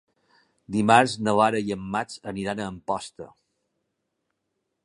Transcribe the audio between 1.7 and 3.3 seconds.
en Max aniran a Amposta.